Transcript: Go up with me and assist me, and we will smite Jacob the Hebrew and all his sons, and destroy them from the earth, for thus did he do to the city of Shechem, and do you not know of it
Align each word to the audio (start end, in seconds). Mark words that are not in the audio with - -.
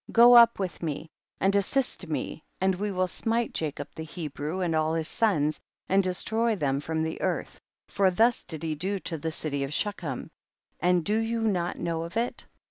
Go 0.11 0.33
up 0.33 0.57
with 0.57 0.81
me 0.81 1.11
and 1.39 1.55
assist 1.55 2.07
me, 2.07 2.43
and 2.59 2.73
we 2.73 2.89
will 2.89 3.05
smite 3.05 3.53
Jacob 3.53 3.87
the 3.93 4.03
Hebrew 4.03 4.59
and 4.59 4.73
all 4.75 4.95
his 4.95 5.07
sons, 5.07 5.59
and 5.87 6.01
destroy 6.01 6.55
them 6.55 6.79
from 6.79 7.03
the 7.03 7.21
earth, 7.21 7.59
for 7.87 8.09
thus 8.09 8.43
did 8.43 8.63
he 8.63 8.73
do 8.73 8.97
to 9.01 9.19
the 9.19 9.31
city 9.31 9.63
of 9.63 9.71
Shechem, 9.75 10.31
and 10.79 11.05
do 11.05 11.17
you 11.19 11.41
not 11.41 11.77
know 11.77 12.01
of 12.01 12.17
it 12.17 12.47